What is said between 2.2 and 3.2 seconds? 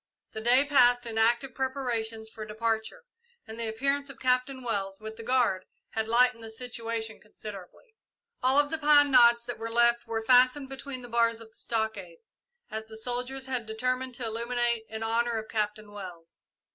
for departure,